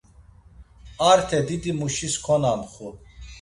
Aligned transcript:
Arte 1.11 1.39
didimuşis 1.47 2.15
konamxu. 2.25 2.89